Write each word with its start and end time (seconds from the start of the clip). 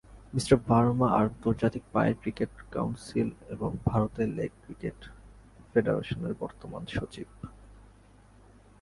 Mr 0.33 0.49
Verma 0.67 1.07
আন্তর্জাতিক 1.23 1.83
পায়ের 1.93 2.15
cricket 2.21 2.51
council 2.75 3.29
এবং 3.49 3.69
ভারতের 3.89 4.29
লেগ 4.37 4.51
ক্রিকেট 4.63 4.99
ফেডারেশনের 5.71 6.33
বর্তমান 6.41 6.83
সচিব। 6.95 7.27